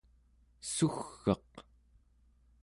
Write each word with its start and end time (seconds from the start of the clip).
sugg'eq 0.75 1.49